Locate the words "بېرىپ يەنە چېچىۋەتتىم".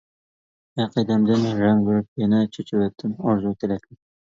1.89-3.15